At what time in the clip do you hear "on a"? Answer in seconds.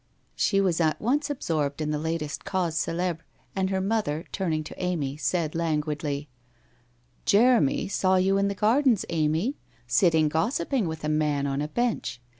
11.45-11.67